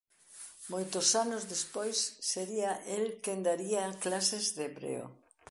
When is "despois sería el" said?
1.53-3.05